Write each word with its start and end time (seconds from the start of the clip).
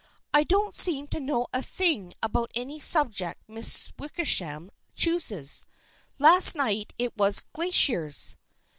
"I 0.33 0.43
don't 0.45 0.73
seem 0.73 1.05
to 1.09 1.19
know 1.19 1.45
a 1.53 1.61
thing 1.61 2.15
about 2.23 2.49
any 2.55 2.79
subject 2.79 3.47
Miss 3.47 3.91
Wickersham 3.99 4.71
chooses. 4.95 5.67
Last 6.17 6.55
night 6.55 6.91
it 6.97 7.15
was 7.15 7.41
glaciers." 7.53 8.35